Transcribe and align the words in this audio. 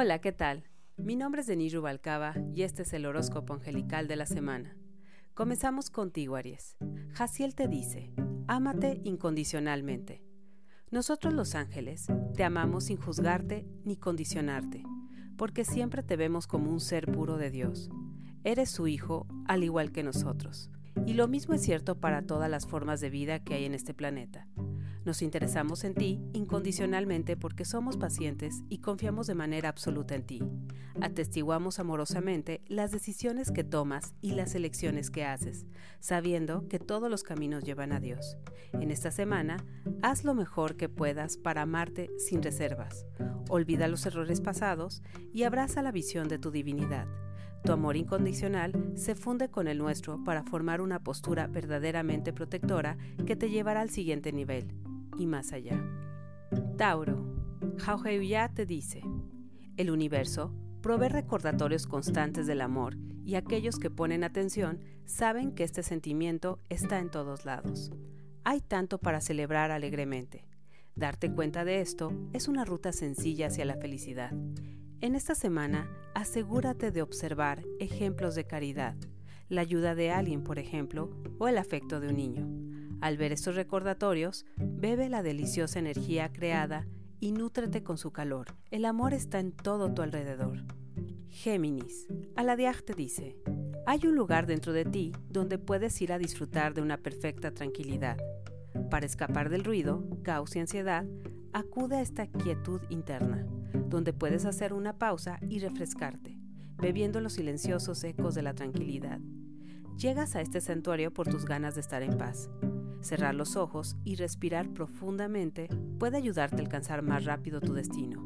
Hola, 0.00 0.20
¿qué 0.20 0.30
tal? 0.30 0.62
Mi 0.96 1.16
nombre 1.16 1.40
es 1.40 1.48
Denis 1.48 1.74
Rubalcaba 1.74 2.32
y 2.54 2.62
este 2.62 2.82
es 2.82 2.92
el 2.92 3.04
horóscopo 3.04 3.52
angelical 3.52 4.06
de 4.06 4.14
la 4.14 4.26
semana. 4.26 4.76
Comenzamos 5.34 5.90
contigo, 5.90 6.36
Aries. 6.36 6.76
Jaciel 7.14 7.56
te 7.56 7.66
dice, 7.66 8.12
ámate 8.46 9.00
incondicionalmente. 9.02 10.22
Nosotros 10.92 11.34
los 11.34 11.56
ángeles 11.56 12.06
te 12.36 12.44
amamos 12.44 12.84
sin 12.84 12.96
juzgarte 12.96 13.66
ni 13.84 13.96
condicionarte, 13.96 14.84
porque 15.36 15.64
siempre 15.64 16.04
te 16.04 16.14
vemos 16.14 16.46
como 16.46 16.70
un 16.70 16.78
ser 16.78 17.10
puro 17.10 17.36
de 17.36 17.50
Dios. 17.50 17.90
Eres 18.44 18.70
su 18.70 18.86
hijo 18.86 19.26
al 19.46 19.64
igual 19.64 19.90
que 19.90 20.04
nosotros. 20.04 20.70
Y 21.06 21.14
lo 21.14 21.26
mismo 21.26 21.54
es 21.54 21.62
cierto 21.62 21.98
para 21.98 22.22
todas 22.22 22.48
las 22.48 22.68
formas 22.68 23.00
de 23.00 23.10
vida 23.10 23.42
que 23.42 23.54
hay 23.54 23.64
en 23.64 23.74
este 23.74 23.94
planeta. 23.94 24.46
Nos 25.08 25.22
interesamos 25.22 25.84
en 25.84 25.94
ti 25.94 26.20
incondicionalmente 26.34 27.38
porque 27.38 27.64
somos 27.64 27.96
pacientes 27.96 28.62
y 28.68 28.80
confiamos 28.80 29.26
de 29.26 29.34
manera 29.34 29.70
absoluta 29.70 30.14
en 30.14 30.26
ti. 30.26 30.42
Atestiguamos 31.00 31.78
amorosamente 31.78 32.60
las 32.66 32.90
decisiones 32.90 33.50
que 33.50 33.64
tomas 33.64 34.12
y 34.20 34.32
las 34.32 34.54
elecciones 34.54 35.10
que 35.10 35.24
haces, 35.24 35.64
sabiendo 35.98 36.68
que 36.68 36.78
todos 36.78 37.10
los 37.10 37.22
caminos 37.22 37.64
llevan 37.64 37.92
a 37.92 38.00
Dios. 38.00 38.36
En 38.74 38.90
esta 38.90 39.10
semana, 39.10 39.56
haz 40.02 40.24
lo 40.24 40.34
mejor 40.34 40.76
que 40.76 40.90
puedas 40.90 41.38
para 41.38 41.62
amarte 41.62 42.10
sin 42.18 42.42
reservas. 42.42 43.06
Olvida 43.48 43.88
los 43.88 44.04
errores 44.04 44.42
pasados 44.42 45.02
y 45.32 45.44
abraza 45.44 45.80
la 45.80 45.90
visión 45.90 46.28
de 46.28 46.38
tu 46.38 46.50
divinidad. 46.50 47.08
Tu 47.64 47.72
amor 47.72 47.96
incondicional 47.96 48.92
se 48.94 49.14
funde 49.14 49.48
con 49.48 49.68
el 49.68 49.78
nuestro 49.78 50.22
para 50.22 50.44
formar 50.44 50.82
una 50.82 51.02
postura 51.02 51.46
verdaderamente 51.46 52.34
protectora 52.34 52.98
que 53.26 53.36
te 53.36 53.48
llevará 53.48 53.80
al 53.80 53.88
siguiente 53.88 54.32
nivel 54.32 54.70
más 55.26 55.52
allá. 55.52 55.82
Tauro, 56.76 57.24
ya 58.28 58.48
te 58.48 58.66
dice, 58.66 59.02
el 59.76 59.90
universo 59.90 60.52
provee 60.80 61.08
recordatorios 61.08 61.86
constantes 61.86 62.46
del 62.46 62.60
amor 62.60 62.96
y 63.24 63.34
aquellos 63.34 63.78
que 63.78 63.90
ponen 63.90 64.24
atención 64.24 64.80
saben 65.04 65.52
que 65.52 65.64
este 65.64 65.82
sentimiento 65.82 66.60
está 66.68 66.98
en 66.98 67.10
todos 67.10 67.44
lados. 67.44 67.90
Hay 68.44 68.60
tanto 68.60 68.98
para 68.98 69.20
celebrar 69.20 69.70
alegremente. 69.70 70.46
Darte 70.94 71.30
cuenta 71.30 71.64
de 71.64 71.80
esto 71.80 72.12
es 72.32 72.48
una 72.48 72.64
ruta 72.64 72.92
sencilla 72.92 73.48
hacia 73.48 73.64
la 73.64 73.76
felicidad. 73.76 74.32
En 75.00 75.14
esta 75.14 75.34
semana, 75.34 75.88
asegúrate 76.14 76.90
de 76.90 77.02
observar 77.02 77.62
ejemplos 77.78 78.34
de 78.34 78.46
caridad, 78.46 78.96
la 79.48 79.60
ayuda 79.60 79.94
de 79.94 80.10
alguien, 80.10 80.42
por 80.42 80.58
ejemplo, 80.58 81.10
o 81.38 81.46
el 81.46 81.58
afecto 81.58 82.00
de 82.00 82.08
un 82.08 82.16
niño. 82.16 82.48
Al 83.00 83.16
ver 83.16 83.32
estos 83.32 83.54
recordatorios, 83.54 84.44
bebe 84.78 85.08
la 85.08 85.24
deliciosa 85.24 85.80
energía 85.80 86.32
creada 86.32 86.86
y 87.18 87.32
nútrete 87.32 87.82
con 87.82 87.98
su 87.98 88.12
calor. 88.12 88.54
El 88.70 88.84
amor 88.84 89.12
está 89.12 89.40
en 89.40 89.50
todo 89.50 89.92
tu 89.92 90.02
alrededor. 90.02 90.64
Géminis, 91.28 92.06
Aladiaj 92.36 92.82
te 92.82 92.94
dice, 92.94 93.36
hay 93.86 94.06
un 94.06 94.14
lugar 94.14 94.46
dentro 94.46 94.72
de 94.72 94.84
ti 94.84 95.12
donde 95.28 95.58
puedes 95.58 96.00
ir 96.00 96.12
a 96.12 96.18
disfrutar 96.18 96.74
de 96.74 96.82
una 96.82 96.96
perfecta 96.96 97.52
tranquilidad. 97.52 98.18
Para 98.88 99.06
escapar 99.06 99.50
del 99.50 99.64
ruido, 99.64 100.06
caos 100.22 100.54
y 100.54 100.60
ansiedad, 100.60 101.04
acude 101.52 101.96
a 101.96 102.02
esta 102.02 102.28
quietud 102.28 102.80
interna, 102.88 103.46
donde 103.88 104.12
puedes 104.12 104.44
hacer 104.44 104.72
una 104.72 104.96
pausa 104.96 105.40
y 105.48 105.58
refrescarte, 105.58 106.38
bebiendo 106.76 107.20
los 107.20 107.32
silenciosos 107.32 108.04
ecos 108.04 108.36
de 108.36 108.42
la 108.42 108.54
tranquilidad. 108.54 109.18
Llegas 109.96 110.36
a 110.36 110.40
este 110.40 110.60
santuario 110.60 111.12
por 111.12 111.26
tus 111.26 111.44
ganas 111.44 111.74
de 111.74 111.80
estar 111.80 112.04
en 112.04 112.16
paz. 112.16 112.48
Cerrar 113.00 113.34
los 113.34 113.56
ojos 113.56 113.96
y 114.04 114.16
respirar 114.16 114.68
profundamente 114.70 115.68
puede 115.98 116.16
ayudarte 116.16 116.56
a 116.56 116.60
alcanzar 116.60 117.02
más 117.02 117.24
rápido 117.24 117.60
tu 117.60 117.72
destino. 117.72 118.22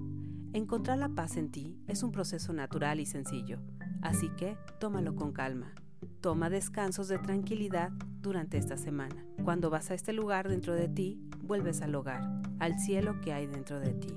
Encontrar 0.52 0.98
la 0.98 1.08
paz 1.08 1.36
en 1.36 1.50
ti 1.50 1.78
es 1.86 2.02
un 2.02 2.12
proceso 2.12 2.52
natural 2.52 3.00
y 3.00 3.06
sencillo, 3.06 3.58
así 4.00 4.30
que 4.30 4.56
tómalo 4.80 5.14
con 5.14 5.32
calma. 5.32 5.72
Toma 6.20 6.50
descansos 6.50 7.08
de 7.08 7.18
tranquilidad 7.18 7.90
durante 8.20 8.58
esta 8.58 8.76
semana. 8.76 9.24
Cuando 9.44 9.70
vas 9.70 9.90
a 9.90 9.94
este 9.94 10.12
lugar 10.12 10.48
dentro 10.48 10.74
de 10.74 10.88
ti, 10.88 11.20
vuelves 11.42 11.82
al 11.82 11.94
hogar, 11.94 12.22
al 12.58 12.78
cielo 12.78 13.20
que 13.20 13.32
hay 13.32 13.46
dentro 13.46 13.78
de 13.78 13.94
ti. 13.94 14.14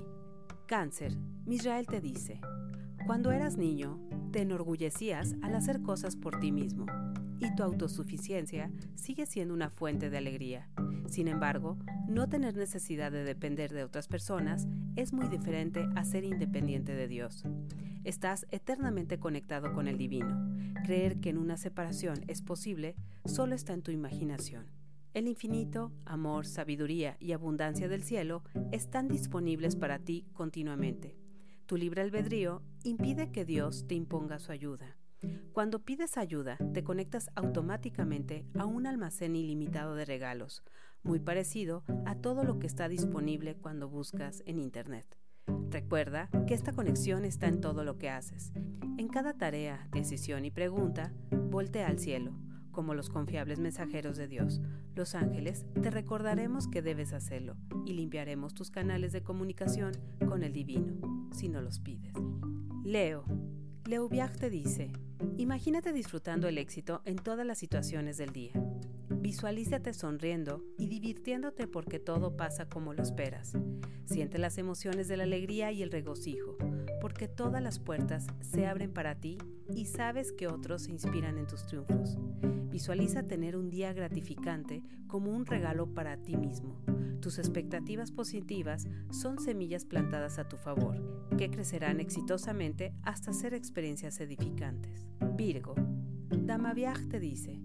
Cáncer, 0.66 1.16
Misrael 1.44 1.86
te 1.86 2.00
dice, 2.00 2.40
cuando 3.06 3.30
eras 3.30 3.56
niño, 3.56 4.00
te 4.32 4.42
enorgullecías 4.42 5.36
al 5.42 5.54
hacer 5.54 5.82
cosas 5.82 6.16
por 6.16 6.40
ti 6.40 6.50
mismo 6.50 6.86
y 7.40 7.54
tu 7.54 7.62
autosuficiencia 7.62 8.70
sigue 8.94 9.26
siendo 9.26 9.54
una 9.54 9.70
fuente 9.70 10.10
de 10.10 10.18
alegría. 10.18 10.68
Sin 11.08 11.28
embargo, 11.28 11.78
no 12.08 12.28
tener 12.28 12.56
necesidad 12.56 13.12
de 13.12 13.24
depender 13.24 13.72
de 13.72 13.84
otras 13.84 14.08
personas 14.08 14.66
es 14.96 15.12
muy 15.12 15.28
diferente 15.28 15.86
a 15.94 16.04
ser 16.04 16.24
independiente 16.24 16.94
de 16.94 17.08
Dios. 17.08 17.44
Estás 18.04 18.46
eternamente 18.50 19.18
conectado 19.18 19.72
con 19.72 19.88
el 19.88 19.98
divino. 19.98 20.48
Creer 20.84 21.20
que 21.20 21.30
en 21.30 21.38
una 21.38 21.56
separación 21.56 22.20
es 22.28 22.42
posible 22.42 22.96
solo 23.24 23.54
está 23.54 23.72
en 23.72 23.82
tu 23.82 23.90
imaginación. 23.90 24.70
El 25.12 25.28
infinito, 25.28 25.92
amor, 26.04 26.46
sabiduría 26.46 27.16
y 27.18 27.32
abundancia 27.32 27.88
del 27.88 28.02
cielo 28.02 28.42
están 28.70 29.08
disponibles 29.08 29.74
para 29.74 29.98
ti 29.98 30.26
continuamente. 30.34 31.16
Tu 31.66 31.76
libre 31.76 32.02
albedrío 32.02 32.62
impide 32.84 33.32
que 33.32 33.44
Dios 33.44 33.86
te 33.88 33.94
imponga 33.94 34.38
su 34.38 34.52
ayuda. 34.52 34.95
Cuando 35.52 35.82
pides 35.82 36.18
ayuda, 36.18 36.58
te 36.74 36.84
conectas 36.84 37.30
automáticamente 37.34 38.44
a 38.58 38.66
un 38.66 38.86
almacén 38.86 39.36
ilimitado 39.36 39.94
de 39.94 40.04
regalos, 40.04 40.62
muy 41.02 41.20
parecido 41.20 41.82
a 42.04 42.16
todo 42.16 42.44
lo 42.44 42.58
que 42.58 42.66
está 42.66 42.88
disponible 42.88 43.54
cuando 43.54 43.88
buscas 43.88 44.42
en 44.46 44.58
Internet. 44.58 45.06
Recuerda 45.70 46.28
que 46.46 46.54
esta 46.54 46.72
conexión 46.72 47.24
está 47.24 47.46
en 47.46 47.60
todo 47.60 47.84
lo 47.84 47.98
que 47.98 48.10
haces. 48.10 48.52
En 48.98 49.08
cada 49.08 49.34
tarea, 49.34 49.88
decisión 49.92 50.44
y 50.44 50.50
pregunta, 50.50 51.12
voltea 51.30 51.86
al 51.86 51.98
cielo, 51.98 52.32
como 52.72 52.94
los 52.94 53.08
confiables 53.08 53.58
mensajeros 53.58 54.16
de 54.16 54.28
Dios. 54.28 54.60
Los 54.94 55.14
ángeles 55.14 55.64
te 55.82 55.90
recordaremos 55.90 56.68
que 56.68 56.82
debes 56.82 57.12
hacerlo 57.12 57.56
y 57.86 57.94
limpiaremos 57.94 58.54
tus 58.54 58.70
canales 58.70 59.12
de 59.12 59.22
comunicación 59.22 59.92
con 60.26 60.42
el 60.42 60.52
divino, 60.52 61.30
si 61.32 61.48
no 61.48 61.62
los 61.62 61.80
pides. 61.80 62.12
Leo. 62.84 63.24
Leuviag 63.86 64.36
te 64.36 64.50
dice, 64.50 64.90
Imagínate 65.38 65.92
disfrutando 65.92 66.48
el 66.48 66.58
éxito 66.58 67.02
en 67.04 67.16
todas 67.16 67.46
las 67.46 67.58
situaciones 67.58 68.16
del 68.16 68.32
día. 68.32 68.52
Visualízate 69.08 69.92
sonriendo 69.92 70.64
y 70.78 70.88
divirtiéndote 70.88 71.66
porque 71.66 71.98
todo 71.98 72.36
pasa 72.36 72.68
como 72.68 72.92
lo 72.92 73.02
esperas. 73.02 73.52
Siente 74.04 74.38
las 74.38 74.58
emociones 74.58 75.08
de 75.08 75.16
la 75.16 75.24
alegría 75.24 75.72
y 75.72 75.82
el 75.82 75.90
regocijo, 75.90 76.56
porque 77.00 77.28
todas 77.28 77.62
las 77.62 77.78
puertas 77.78 78.26
se 78.40 78.66
abren 78.66 78.92
para 78.92 79.14
ti 79.16 79.38
y 79.74 79.86
sabes 79.86 80.32
que 80.32 80.48
otros 80.48 80.82
se 80.82 80.92
inspiran 80.92 81.38
en 81.38 81.46
tus 81.46 81.66
triunfos. 81.66 82.18
Visualiza 82.70 83.22
tener 83.22 83.56
un 83.56 83.70
día 83.70 83.92
gratificante 83.92 84.82
como 85.06 85.30
un 85.30 85.46
regalo 85.46 85.94
para 85.94 86.16
ti 86.18 86.36
mismo. 86.36 86.80
Tus 87.20 87.38
expectativas 87.38 88.12
positivas 88.12 88.86
son 89.10 89.40
semillas 89.40 89.84
plantadas 89.84 90.38
a 90.38 90.48
tu 90.48 90.56
favor, 90.56 91.28
que 91.36 91.50
crecerán 91.50 92.00
exitosamente 92.00 92.92
hasta 93.02 93.32
ser 93.32 93.54
experiencias 93.54 94.20
edificantes. 94.20 95.06
Virgo, 95.34 95.74
Damaviaj 96.28 97.08
te 97.08 97.18
dice, 97.18 97.60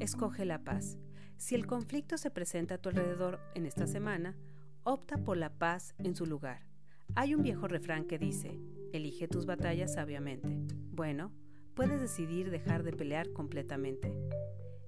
escoge 0.00 0.44
la 0.44 0.64
paz. 0.64 0.98
Si 1.36 1.54
el 1.54 1.66
conflicto 1.66 2.16
se 2.18 2.30
presenta 2.30 2.76
a 2.76 2.78
tu 2.78 2.88
alrededor 2.88 3.40
en 3.54 3.66
esta 3.66 3.86
semana, 3.86 4.36
opta 4.82 5.18
por 5.18 5.36
la 5.36 5.50
paz 5.50 5.94
en 5.98 6.14
su 6.14 6.26
lugar. 6.26 6.66
Hay 7.14 7.34
un 7.34 7.42
viejo 7.42 7.68
refrán 7.68 8.06
que 8.06 8.18
dice, 8.18 8.58
elige 8.92 9.28
tus 9.28 9.46
batallas 9.46 9.94
sabiamente. 9.94 10.48
Bueno, 10.90 11.32
puedes 11.74 12.00
decidir 12.00 12.50
dejar 12.50 12.82
de 12.82 12.92
pelear 12.92 13.32
completamente. 13.32 14.16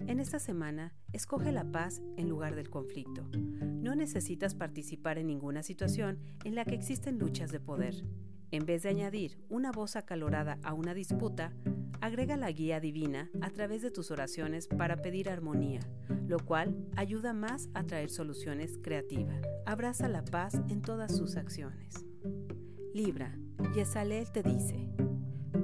En 0.00 0.20
esta 0.20 0.38
semana, 0.38 0.94
escoge 1.12 1.50
la 1.52 1.70
paz 1.72 2.00
en 2.16 2.28
lugar 2.28 2.54
del 2.54 2.70
conflicto. 2.70 3.28
No 3.32 3.96
necesitas 3.96 4.54
participar 4.54 5.18
en 5.18 5.26
ninguna 5.26 5.62
situación 5.62 6.18
en 6.44 6.54
la 6.54 6.64
que 6.64 6.74
existen 6.74 7.18
luchas 7.18 7.50
de 7.50 7.60
poder. 7.60 8.04
En 8.50 8.64
vez 8.64 8.82
de 8.82 8.90
añadir 8.90 9.38
una 9.48 9.72
voz 9.72 9.96
acalorada 9.96 10.58
a 10.62 10.72
una 10.72 10.94
disputa, 10.94 11.52
agrega 12.00 12.36
la 12.36 12.50
guía 12.50 12.80
divina 12.80 13.30
a 13.40 13.50
través 13.50 13.82
de 13.82 13.90
tus 13.90 14.10
oraciones 14.10 14.68
para 14.68 14.96
pedir 14.96 15.28
armonía, 15.28 15.80
lo 16.26 16.38
cual 16.38 16.76
ayuda 16.96 17.32
más 17.32 17.68
a 17.74 17.84
traer 17.84 18.10
soluciones 18.10 18.78
creativas. 18.82 19.42
Abraza 19.66 20.08
la 20.08 20.24
paz 20.24 20.54
en 20.68 20.80
todas 20.80 21.16
sus 21.16 21.36
acciones. 21.36 21.94
Libra, 22.94 23.36
Yesalel 23.74 24.30
te 24.30 24.42
dice, 24.42 24.88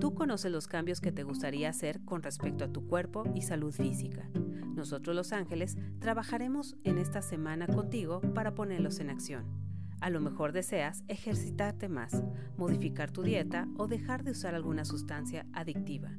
Tú 0.00 0.14
conoces 0.14 0.50
los 0.50 0.66
cambios 0.66 1.00
que 1.00 1.12
te 1.12 1.22
gustaría 1.22 1.68
hacer 1.68 2.04
con 2.04 2.24
respecto 2.24 2.64
a 2.64 2.72
tu 2.72 2.88
cuerpo 2.88 3.22
y 3.36 3.42
salud 3.42 3.72
física. 3.72 4.28
Nosotros 4.74 5.14
los 5.14 5.32
ángeles 5.32 5.76
trabajaremos 6.00 6.76
en 6.82 6.98
esta 6.98 7.22
semana 7.22 7.68
contigo 7.68 8.20
para 8.34 8.52
ponerlos 8.52 8.98
en 8.98 9.10
acción. 9.10 9.61
A 10.02 10.10
lo 10.10 10.20
mejor 10.20 10.50
deseas 10.50 11.04
ejercitarte 11.06 11.88
más, 11.88 12.24
modificar 12.56 13.12
tu 13.12 13.22
dieta 13.22 13.68
o 13.76 13.86
dejar 13.86 14.24
de 14.24 14.32
usar 14.32 14.52
alguna 14.56 14.84
sustancia 14.84 15.46
adictiva. 15.52 16.10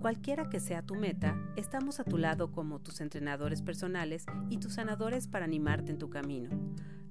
Cualquiera 0.00 0.48
que 0.48 0.60
sea 0.60 0.80
tu 0.80 0.94
meta, 0.94 1.36
estamos 1.54 2.00
a 2.00 2.04
tu 2.04 2.16
lado 2.16 2.52
como 2.52 2.80
tus 2.80 3.02
entrenadores 3.02 3.60
personales 3.60 4.24
y 4.48 4.56
tus 4.56 4.72
sanadores 4.74 5.28
para 5.28 5.44
animarte 5.44 5.92
en 5.92 5.98
tu 5.98 6.08
camino. 6.08 6.48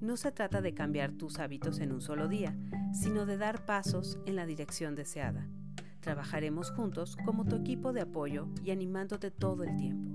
No 0.00 0.16
se 0.16 0.32
trata 0.32 0.60
de 0.60 0.74
cambiar 0.74 1.12
tus 1.12 1.38
hábitos 1.38 1.78
en 1.78 1.92
un 1.92 2.00
solo 2.00 2.26
día, 2.26 2.58
sino 2.92 3.24
de 3.24 3.38
dar 3.38 3.64
pasos 3.64 4.18
en 4.26 4.34
la 4.34 4.44
dirección 4.44 4.96
deseada. 4.96 5.46
Trabajaremos 6.00 6.72
juntos 6.72 7.16
como 7.24 7.44
tu 7.44 7.54
equipo 7.54 7.92
de 7.92 8.00
apoyo 8.00 8.48
y 8.64 8.72
animándote 8.72 9.30
todo 9.30 9.62
el 9.62 9.76
tiempo. 9.76 10.10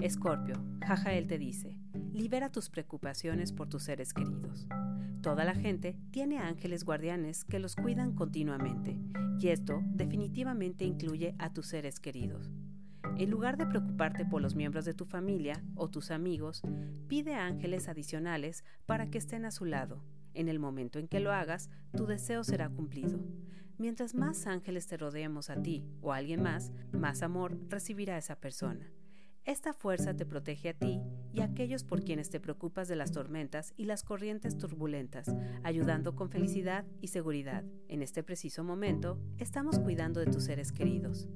Escorpio, 0.00 0.56
Jajael 0.84 1.28
te 1.28 1.38
dice, 1.38 1.77
libera 2.18 2.50
tus 2.50 2.68
preocupaciones 2.68 3.52
por 3.52 3.68
tus 3.68 3.84
seres 3.84 4.12
queridos. 4.12 4.66
Toda 5.22 5.44
la 5.44 5.54
gente 5.54 5.96
tiene 6.10 6.38
ángeles 6.38 6.84
guardianes 6.84 7.44
que 7.44 7.60
los 7.60 7.76
cuidan 7.76 8.12
continuamente, 8.12 8.98
y 9.38 9.48
esto 9.48 9.80
definitivamente 9.84 10.84
incluye 10.84 11.36
a 11.38 11.52
tus 11.52 11.66
seres 11.66 12.00
queridos. 12.00 12.50
En 13.18 13.30
lugar 13.30 13.56
de 13.56 13.66
preocuparte 13.66 14.24
por 14.24 14.42
los 14.42 14.56
miembros 14.56 14.84
de 14.84 14.94
tu 14.94 15.04
familia 15.04 15.62
o 15.76 15.90
tus 15.90 16.10
amigos, 16.10 16.62
pide 17.06 17.34
ángeles 17.34 17.88
adicionales 17.88 18.64
para 18.84 19.08
que 19.08 19.18
estén 19.18 19.44
a 19.44 19.52
su 19.52 19.64
lado. 19.64 20.02
En 20.34 20.48
el 20.48 20.58
momento 20.58 20.98
en 20.98 21.06
que 21.06 21.20
lo 21.20 21.32
hagas, 21.32 21.70
tu 21.96 22.06
deseo 22.06 22.42
será 22.42 22.68
cumplido. 22.68 23.20
Mientras 23.78 24.16
más 24.16 24.48
ángeles 24.48 24.88
te 24.88 24.96
rodeemos 24.96 25.50
a 25.50 25.62
ti 25.62 25.84
o 26.00 26.12
a 26.12 26.16
alguien 26.16 26.42
más, 26.42 26.72
más 26.90 27.22
amor 27.22 27.56
recibirá 27.68 28.18
esa 28.18 28.34
persona. 28.40 28.90
Esta 29.48 29.72
fuerza 29.72 30.14
te 30.14 30.26
protege 30.26 30.68
a 30.68 30.74
ti 30.74 31.00
y 31.32 31.40
a 31.40 31.44
aquellos 31.44 31.82
por 31.82 32.04
quienes 32.04 32.28
te 32.28 32.38
preocupas 32.38 32.86
de 32.86 32.96
las 32.96 33.12
tormentas 33.12 33.72
y 33.78 33.86
las 33.86 34.02
corrientes 34.02 34.58
turbulentas, 34.58 35.34
ayudando 35.62 36.14
con 36.14 36.28
felicidad 36.28 36.84
y 37.00 37.08
seguridad. 37.08 37.64
En 37.88 38.02
este 38.02 38.22
preciso 38.22 38.62
momento, 38.62 39.18
estamos 39.38 39.78
cuidando 39.78 40.20
de 40.20 40.26
tus 40.26 40.44
seres 40.44 40.70
queridos. 40.70 41.30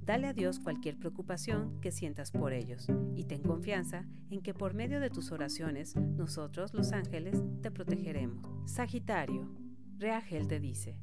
Dale 0.00 0.28
a 0.28 0.32
Dios 0.32 0.60
cualquier 0.60 0.96
preocupación 0.96 1.80
que 1.80 1.90
sientas 1.90 2.30
por 2.30 2.52
ellos 2.52 2.86
y 3.16 3.24
ten 3.24 3.42
confianza 3.42 4.06
en 4.30 4.42
que 4.42 4.54
por 4.54 4.72
medio 4.72 5.00
de 5.00 5.10
tus 5.10 5.32
oraciones 5.32 5.96
nosotros, 5.96 6.72
los 6.72 6.92
ángeles, 6.92 7.42
te 7.62 7.72
protegeremos. 7.72 8.46
Sagitario, 8.70 9.50
Reagel 9.98 10.46
te 10.46 10.60
dice, 10.60 11.00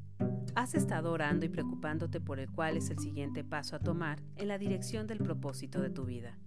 has 0.54 0.74
estado 0.74 1.12
orando 1.12 1.44
y 1.44 1.50
preocupándote 1.50 2.22
por 2.22 2.38
el 2.40 2.50
cual 2.50 2.78
es 2.78 2.88
el 2.88 2.98
siguiente 3.00 3.44
paso 3.44 3.76
a 3.76 3.80
tomar 3.80 4.22
en 4.36 4.48
la 4.48 4.56
dirección 4.56 5.06
del 5.06 5.18
propósito 5.18 5.82
de 5.82 5.90
tu 5.90 6.06
vida. 6.06 6.38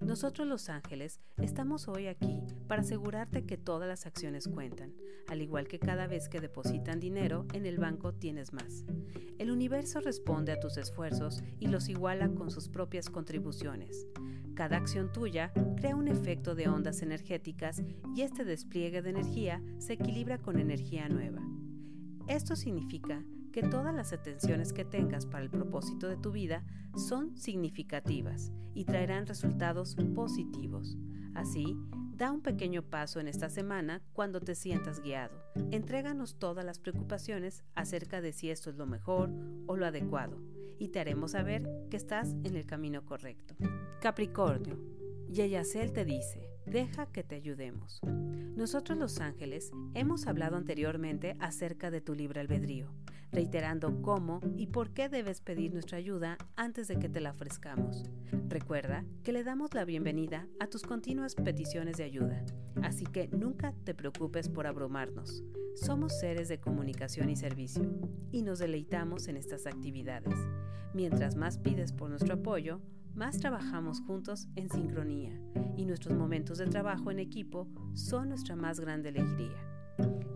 Nosotros 0.00 0.46
los 0.46 0.68
ángeles 0.68 1.20
estamos 1.38 1.88
hoy 1.88 2.06
aquí 2.06 2.40
para 2.68 2.82
asegurarte 2.82 3.46
que 3.46 3.56
todas 3.56 3.88
las 3.88 4.04
acciones 4.04 4.46
cuentan, 4.46 4.94
al 5.26 5.40
igual 5.40 5.66
que 5.68 5.78
cada 5.78 6.06
vez 6.06 6.28
que 6.28 6.40
depositan 6.40 7.00
dinero 7.00 7.46
en 7.54 7.64
el 7.64 7.78
banco 7.78 8.12
tienes 8.12 8.52
más. 8.52 8.84
El 9.38 9.50
universo 9.50 10.00
responde 10.00 10.52
a 10.52 10.60
tus 10.60 10.76
esfuerzos 10.76 11.42
y 11.58 11.68
los 11.68 11.88
iguala 11.88 12.28
con 12.28 12.50
sus 12.50 12.68
propias 12.68 13.08
contribuciones. 13.08 14.06
Cada 14.54 14.76
acción 14.76 15.12
tuya 15.12 15.52
crea 15.76 15.96
un 15.96 16.08
efecto 16.08 16.54
de 16.54 16.68
ondas 16.68 17.02
energéticas 17.02 17.82
y 18.14 18.22
este 18.22 18.44
despliegue 18.44 19.00
de 19.02 19.10
energía 19.10 19.62
se 19.78 19.94
equilibra 19.94 20.38
con 20.38 20.58
energía 20.58 21.08
nueva. 21.08 21.42
Esto 22.28 22.54
significa 22.54 23.24
que 23.56 23.62
todas 23.62 23.94
las 23.94 24.12
atenciones 24.12 24.74
que 24.74 24.84
tengas 24.84 25.24
para 25.24 25.42
el 25.42 25.48
propósito 25.48 26.08
de 26.08 26.18
tu 26.18 26.30
vida 26.30 26.62
son 26.94 27.38
significativas 27.38 28.52
y 28.74 28.84
traerán 28.84 29.24
resultados 29.24 29.96
positivos. 30.14 30.98
Así, 31.34 31.74
da 32.12 32.32
un 32.32 32.42
pequeño 32.42 32.82
paso 32.82 33.18
en 33.18 33.28
esta 33.28 33.48
semana 33.48 34.02
cuando 34.12 34.40
te 34.40 34.54
sientas 34.54 35.00
guiado. 35.00 35.42
Entréganos 35.70 36.38
todas 36.38 36.66
las 36.66 36.78
preocupaciones 36.78 37.64
acerca 37.74 38.20
de 38.20 38.34
si 38.34 38.50
esto 38.50 38.68
es 38.68 38.76
lo 38.76 38.84
mejor 38.84 39.30
o 39.66 39.74
lo 39.78 39.86
adecuado 39.86 40.38
y 40.78 40.88
te 40.88 41.00
haremos 41.00 41.30
saber 41.30 41.66
que 41.88 41.96
estás 41.96 42.34
en 42.44 42.56
el 42.56 42.66
camino 42.66 43.06
correcto. 43.06 43.54
Capricornio, 44.02 44.78
Yeyacel 45.30 45.94
te 45.94 46.04
dice, 46.04 46.46
deja 46.66 47.06
que 47.06 47.24
te 47.24 47.36
ayudemos. 47.36 48.02
Nosotros 48.04 48.98
los 48.98 49.18
ángeles 49.18 49.70
hemos 49.94 50.26
hablado 50.26 50.56
anteriormente 50.56 51.38
acerca 51.40 51.90
de 51.90 52.02
tu 52.02 52.14
libre 52.14 52.40
albedrío 52.40 52.92
reiterando 53.32 54.02
cómo 54.02 54.40
y 54.56 54.68
por 54.68 54.90
qué 54.90 55.08
debes 55.08 55.40
pedir 55.40 55.72
nuestra 55.72 55.98
ayuda 55.98 56.38
antes 56.56 56.88
de 56.88 56.98
que 56.98 57.08
te 57.08 57.20
la 57.20 57.30
ofrezcamos. 57.30 58.04
Recuerda 58.48 59.04
que 59.22 59.32
le 59.32 59.44
damos 59.44 59.74
la 59.74 59.84
bienvenida 59.84 60.46
a 60.60 60.66
tus 60.68 60.82
continuas 60.82 61.34
peticiones 61.34 61.96
de 61.96 62.04
ayuda, 62.04 62.44
así 62.82 63.04
que 63.04 63.28
nunca 63.28 63.74
te 63.84 63.94
preocupes 63.94 64.48
por 64.48 64.66
abrumarnos. 64.66 65.44
Somos 65.74 66.18
seres 66.18 66.48
de 66.48 66.58
comunicación 66.60 67.28
y 67.28 67.36
servicio 67.36 67.84
y 68.32 68.42
nos 68.42 68.58
deleitamos 68.58 69.28
en 69.28 69.36
estas 69.36 69.66
actividades. 69.66 70.34
Mientras 70.94 71.36
más 71.36 71.58
pides 71.58 71.92
por 71.92 72.08
nuestro 72.08 72.34
apoyo, 72.34 72.80
más 73.14 73.38
trabajamos 73.38 74.00
juntos 74.00 74.48
en 74.56 74.70
sincronía 74.70 75.32
y 75.76 75.84
nuestros 75.84 76.16
momentos 76.16 76.58
de 76.58 76.66
trabajo 76.66 77.10
en 77.10 77.18
equipo 77.18 77.68
son 77.94 78.28
nuestra 78.28 78.56
más 78.56 78.80
grande 78.80 79.08
alegría. 79.10 79.56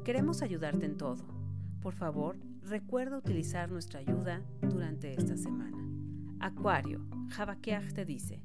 Queremos 0.04 0.42
ayudarte 0.42 0.86
en 0.86 0.96
todo. 0.96 1.24
Por 1.80 1.94
favor, 1.94 2.36
recuerda 2.62 3.18
utilizar 3.18 3.70
nuestra 3.70 4.00
ayuda 4.00 4.42
durante 4.62 5.12
esta 5.12 5.36
semana. 5.36 5.78
Acuario, 6.40 7.04
Habakkuk 7.36 7.92
te 7.92 8.04
dice, 8.04 8.42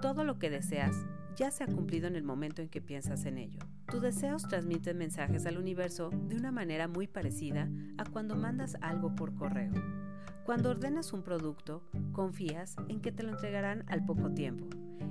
todo 0.00 0.24
lo 0.24 0.38
que 0.38 0.50
deseas 0.50 0.94
ya 1.36 1.50
se 1.50 1.64
ha 1.64 1.66
cumplido 1.66 2.06
en 2.06 2.16
el 2.16 2.24
momento 2.24 2.62
en 2.62 2.68
que 2.68 2.80
piensas 2.80 3.24
en 3.24 3.38
ello. 3.38 3.60
Tus 3.86 4.02
deseos 4.02 4.42
transmiten 4.48 4.98
mensajes 4.98 5.46
al 5.46 5.58
universo 5.58 6.10
de 6.28 6.36
una 6.36 6.52
manera 6.52 6.88
muy 6.88 7.06
parecida 7.06 7.68
a 7.98 8.04
cuando 8.04 8.36
mandas 8.36 8.76
algo 8.80 9.14
por 9.14 9.34
correo. 9.34 9.72
Cuando 10.44 10.70
ordenas 10.70 11.12
un 11.12 11.22
producto, 11.22 11.82
confías 12.12 12.76
en 12.88 13.00
que 13.00 13.12
te 13.12 13.22
lo 13.22 13.30
entregarán 13.30 13.84
al 13.88 14.04
poco 14.04 14.32
tiempo. 14.32 14.66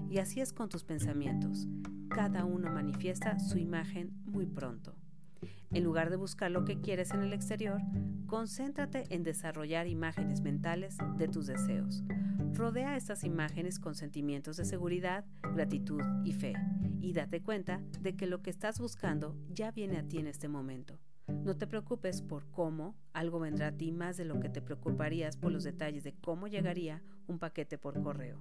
Y 0.10 0.20
así 0.20 0.42
es 0.42 0.52
con 0.52 0.68
tus 0.68 0.84
pensamientos. 0.84 1.68
Cada 2.10 2.44
uno 2.44 2.70
manifiesta 2.70 3.40
su 3.40 3.58
imagen 3.58 4.12
muy 4.26 4.46
pronto. 4.46 5.01
En 5.74 5.84
lugar 5.84 6.10
de 6.10 6.18
buscar 6.18 6.52
lo 6.52 6.66
que 6.66 6.82
quieres 6.82 7.12
en 7.12 7.22
el 7.22 7.34
exterior, 7.34 7.80
concéntrate 8.28 9.06
en 9.10 9.24
desarrollar 9.24 9.88
imágenes 9.88 10.42
mentales 10.42 10.98
de 11.18 11.28
tus 11.28 11.48
deseos. 11.48 12.04
Rodea 12.54 12.98
estas 12.98 13.24
imágenes 13.24 13.80
con 13.80 13.96
sentimientos 13.96 14.58
de 14.58 14.66
seguridad, 14.66 15.26
gratitud 15.56 16.02
y 16.26 16.34
fe, 16.34 16.54
y 17.00 17.14
date 17.14 17.42
cuenta 17.42 17.82
de 18.02 18.16
que 18.16 18.28
lo 18.28 18.42
que 18.42 18.50
estás 18.50 18.80
buscando 18.80 19.38
ya 19.50 19.72
viene 19.72 19.98
a 19.98 20.04
ti 20.04 20.18
en 20.18 20.28
este 20.28 20.50
momento. 20.50 21.00
No 21.28 21.56
te 21.56 21.68
preocupes 21.68 22.22
por 22.22 22.46
cómo 22.52 22.96
algo 23.14 23.40
vendrá 23.40 23.68
a 23.68 23.72
ti 23.72 23.92
más 23.92 24.18
de 24.18 24.26
lo 24.26 24.40
que 24.40 24.50
te 24.50 24.62
preocuparías 24.62 25.38
por 25.38 25.52
los 25.52 25.64
detalles 25.64 26.04
de 26.04 26.14
cómo 26.14 26.48
llegaría 26.48 27.02
un 27.28 27.40
paquete 27.40 27.78
por 27.78 28.02
correo. 28.02 28.40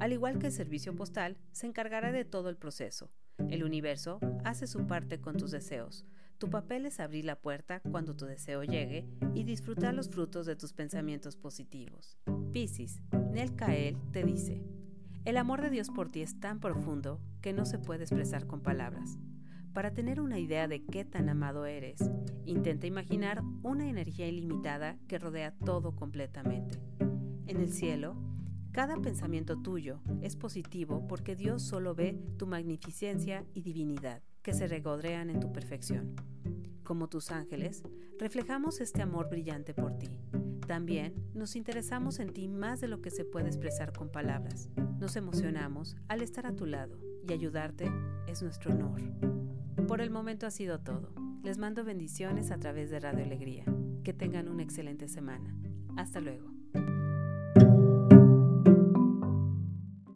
Al 0.00 0.12
igual 0.12 0.38
que 0.38 0.46
el 0.46 0.52
servicio 0.52 0.96
postal, 0.96 1.36
se 1.52 1.66
encargará 1.66 2.10
de 2.10 2.24
todo 2.24 2.48
el 2.48 2.56
proceso. 2.56 3.10
El 3.50 3.62
universo 3.62 4.18
hace 4.44 4.66
su 4.66 4.86
parte 4.86 5.20
con 5.20 5.36
tus 5.36 5.50
deseos. 5.50 6.06
Tu 6.42 6.50
papel 6.50 6.86
es 6.86 6.98
abrir 6.98 7.24
la 7.24 7.36
puerta 7.36 7.78
cuando 7.78 8.16
tu 8.16 8.24
deseo 8.26 8.64
llegue 8.64 9.06
y 9.32 9.44
disfrutar 9.44 9.94
los 9.94 10.08
frutos 10.10 10.44
de 10.44 10.56
tus 10.56 10.72
pensamientos 10.72 11.36
positivos. 11.36 12.18
Piscis, 12.52 13.00
Nel 13.30 13.54
Kael 13.54 13.96
te 14.10 14.24
dice, 14.24 14.60
el 15.24 15.36
amor 15.36 15.62
de 15.62 15.70
Dios 15.70 15.90
por 15.90 16.10
ti 16.10 16.20
es 16.20 16.40
tan 16.40 16.58
profundo 16.58 17.20
que 17.42 17.52
no 17.52 17.64
se 17.64 17.78
puede 17.78 18.02
expresar 18.02 18.48
con 18.48 18.60
palabras. 18.60 19.20
Para 19.72 19.94
tener 19.94 20.20
una 20.20 20.40
idea 20.40 20.66
de 20.66 20.84
qué 20.84 21.04
tan 21.04 21.28
amado 21.28 21.64
eres, 21.64 22.00
intenta 22.44 22.88
imaginar 22.88 23.44
una 23.62 23.88
energía 23.88 24.26
ilimitada 24.26 24.98
que 25.06 25.20
rodea 25.20 25.54
todo 25.64 25.94
completamente. 25.94 26.80
En 27.46 27.60
el 27.60 27.72
cielo, 27.72 28.16
cada 28.72 28.96
pensamiento 28.96 29.62
tuyo 29.62 30.00
es 30.22 30.34
positivo 30.34 31.06
porque 31.06 31.36
Dios 31.36 31.62
solo 31.62 31.94
ve 31.94 32.18
tu 32.36 32.48
magnificencia 32.48 33.44
y 33.54 33.62
divinidad, 33.62 34.22
que 34.42 34.54
se 34.54 34.66
regodrean 34.66 35.30
en 35.30 35.38
tu 35.38 35.52
perfección. 35.52 36.16
Como 36.84 37.08
tus 37.08 37.30
ángeles, 37.30 37.82
reflejamos 38.18 38.80
este 38.80 39.02
amor 39.02 39.28
brillante 39.30 39.74
por 39.74 39.96
ti. 39.98 40.18
También 40.66 41.14
nos 41.34 41.56
interesamos 41.56 42.18
en 42.18 42.32
ti 42.32 42.48
más 42.48 42.80
de 42.80 42.88
lo 42.88 43.00
que 43.00 43.10
se 43.10 43.24
puede 43.24 43.48
expresar 43.48 43.92
con 43.92 44.10
palabras. 44.10 44.68
Nos 44.98 45.16
emocionamos 45.16 45.96
al 46.08 46.22
estar 46.22 46.46
a 46.46 46.54
tu 46.54 46.66
lado 46.66 46.98
y 47.28 47.32
ayudarte 47.32 47.90
es 48.26 48.42
nuestro 48.42 48.72
honor. 48.72 49.00
Por 49.86 50.00
el 50.00 50.10
momento 50.10 50.46
ha 50.46 50.50
sido 50.50 50.80
todo. 50.80 51.12
Les 51.42 51.58
mando 51.58 51.84
bendiciones 51.84 52.50
a 52.50 52.58
través 52.58 52.90
de 52.90 53.00
Radio 53.00 53.24
Alegría. 53.24 53.64
Que 54.04 54.12
tengan 54.12 54.48
una 54.48 54.62
excelente 54.62 55.08
semana. 55.08 55.56
Hasta 55.96 56.20
luego. 56.20 56.51